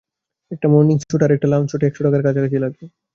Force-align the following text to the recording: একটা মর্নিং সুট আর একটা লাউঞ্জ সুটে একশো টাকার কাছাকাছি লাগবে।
একটা 0.51 0.67
মর্নিং 0.67 0.97
সুট 1.01 1.21
আর 1.25 1.31
একটা 1.33 1.47
লাউঞ্জ 1.47 1.67
সুটে 1.71 1.85
একশো 1.87 2.01
টাকার 2.05 2.21
কাছাকাছি 2.25 2.57
লাগবে। 2.63 2.83